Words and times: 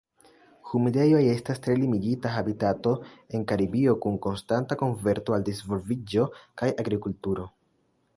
Humidejoj 0.69 1.19
estas 1.33 1.59
tre 1.65 1.75
limigita 1.81 2.31
habitato 2.37 2.93
en 3.39 3.43
Karibio, 3.51 3.93
kun 4.05 4.17
konstanta 4.27 4.79
konverto 4.83 5.37
al 5.37 5.45
disvolviĝo 5.51 6.27
kaj 6.63 6.71
agrikulturo. 6.85 7.47